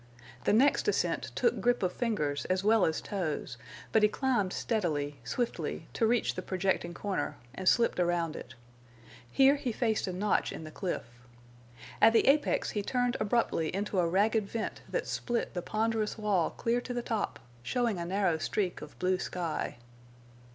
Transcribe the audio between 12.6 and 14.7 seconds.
he turned abruptly into a ragged